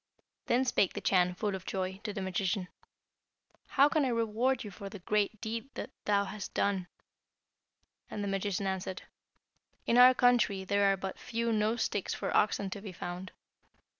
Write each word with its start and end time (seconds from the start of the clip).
Then 0.47 0.65
spake 0.65 0.93
the 0.93 0.99
Chan, 0.99 1.35
full 1.35 1.53
of 1.53 1.63
joy, 1.63 2.01
to 2.05 2.11
the 2.11 2.23
magician, 2.23 2.69
'How 3.67 3.87
can 3.87 4.03
I 4.03 4.07
reward 4.07 4.63
you 4.63 4.71
for 4.71 4.89
the 4.89 4.97
great 4.97 5.39
deed 5.41 5.69
that 5.75 5.91
thou 6.05 6.23
hast 6.25 6.55
done?' 6.55 6.87
And 8.09 8.23
the 8.23 8.27
magician 8.27 8.65
answered, 8.65 9.03
'In 9.85 9.99
our 9.99 10.15
country 10.15 10.63
there 10.63 10.91
are 10.91 10.97
but 10.97 11.19
few 11.19 11.53
nose 11.53 11.83
sticks 11.83 12.15
for 12.15 12.35
oxen 12.35 12.71
to 12.71 12.81
be 12.81 12.91
found. 12.91 13.31